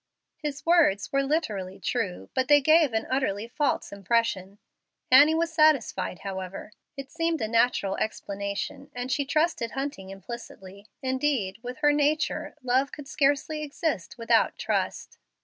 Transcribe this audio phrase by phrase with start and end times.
[0.37, 4.57] His words were literally true, but they gave an utterly false impression.
[5.11, 6.71] Annie was satisfied, however.
[6.97, 10.87] It seemed a natural explanation, and she trusted Hunting implicitly.
[11.03, 15.19] Indeed, with her nature, love could scarcely exist without trust.